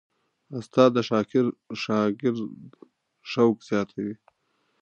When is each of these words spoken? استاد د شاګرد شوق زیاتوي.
استاد 0.57 0.89
د 0.95 0.97
شاګرد 1.83 2.39
شوق 3.31 3.57
زیاتوي. 3.69 4.13